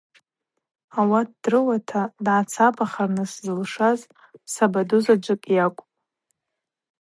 Ауат 0.99 1.29
дрыуата 1.43 2.01
дгӏацапахырныс 2.25 3.31
зылшаз 3.43 3.99
сабадузаджвыкӏ 4.53 5.47
йакӏвпӏ. 5.57 5.89